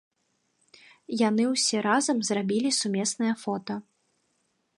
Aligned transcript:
Яны 1.27 1.43
ўсе 1.53 1.77
разам 1.89 2.17
зрабілі 2.31 2.71
сумеснае 2.81 3.33
фота. 3.45 3.75